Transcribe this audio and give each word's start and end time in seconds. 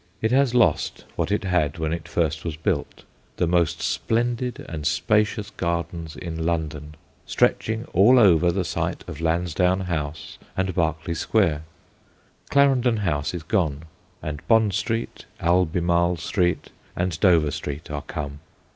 It 0.19 0.31
has 0.31 0.55
lost 0.55 1.05
what 1.15 1.31
it 1.31 1.43
had 1.43 1.77
when 1.77 1.93
it 1.93 2.07
first 2.07 2.43
was 2.43 2.55
built 2.55 3.03
the 3.37 3.45
most 3.45 3.83
splendid 3.83 4.65
and 4.67 4.87
spacious 4.87 5.51
gardens 5.51 6.15
in 6.15 6.43
London, 6.43 6.95
stretching 7.27 7.85
all 7.93 8.17
over 8.17 8.51
the 8.51 8.63
site 8.65 9.07
of 9.07 9.21
Lansdowne 9.21 9.81
House 9.81 10.39
and 10.57 10.73
Berkeley 10.73 11.13
Square. 11.13 11.61
Clarendon 12.49 12.97
House 12.97 13.35
is 13.35 13.43
gone, 13.43 13.83
and 14.23 14.41
Bond 14.47 14.73
Street, 14.73 15.25
Albemarle 15.39 16.17
Street, 16.17 16.71
and 16.95 17.19
Dover 17.19 17.51
Street 17.51 17.91
are 17.91 18.01
come. 18.01 18.39